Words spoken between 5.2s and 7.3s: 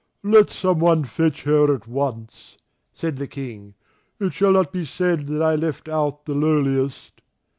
that I left out the lowliest."